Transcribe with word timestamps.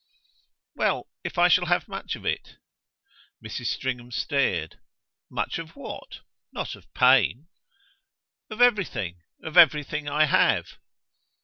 "Well, 0.75 1.11
if 1.23 1.37
I 1.37 1.47
shall 1.47 1.67
have 1.67 1.87
much 1.87 2.15
of 2.15 2.25
it." 2.25 2.55
Mrs. 3.45 3.67
Stringham 3.67 4.09
stared. 4.09 4.79
"Much 5.29 5.59
of 5.59 5.75
what? 5.75 6.21
Not 6.51 6.73
of 6.75 6.91
pain?" 6.95 7.49
"Of 8.49 8.61
everything. 8.61 9.21
Of 9.43 9.57
everything 9.57 10.09
I 10.09 10.25
have." 10.25 10.79